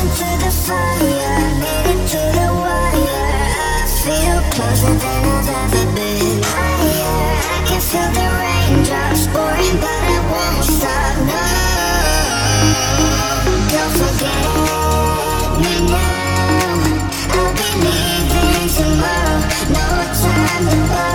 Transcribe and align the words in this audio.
into 0.00 0.28
the 0.42 0.50
fire, 0.50 1.48
made 1.60 1.88
it 1.92 2.00
the 2.36 2.48
wire. 2.60 3.30
I 3.64 3.88
feel 4.02 4.38
closer 4.54 4.94
than 5.02 5.20
I've 5.34 5.48
ever 5.60 5.84
been. 5.96 6.40
Higher, 6.42 7.36
I 7.52 7.58
can 7.68 7.80
feel 7.80 8.10
the 8.16 8.26
raindrops 8.40 9.24
pouring, 9.32 9.76
but 9.82 10.02
it 10.16 10.22
won't 10.32 10.64
stop. 10.64 11.14
No, 11.30 11.44
don't 13.72 13.92
forget 14.00 14.44
me 15.62 15.74
now. 15.92 16.72
I'll 17.36 17.52
be 17.58 17.68
leaving 17.84 18.70
tomorrow. 18.76 19.38
No 19.76 19.86
time 20.20 20.64
to. 20.70 21.11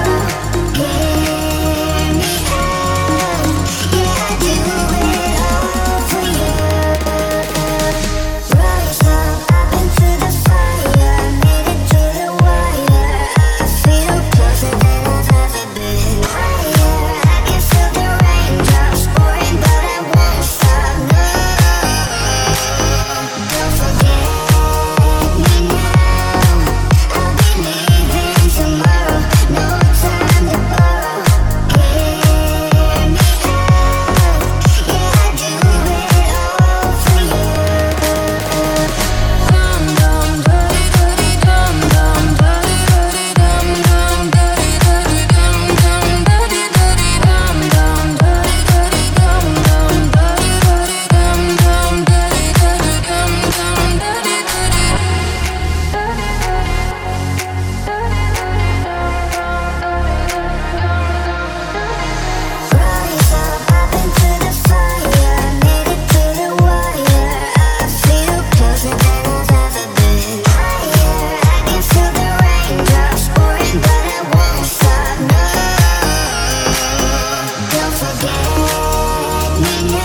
you. 79.67 79.97